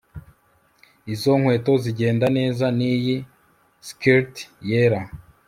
[1.13, 3.15] Izo nkweto zigenda neza niyi
[3.87, 4.33] skirt
[4.69, 5.01] yera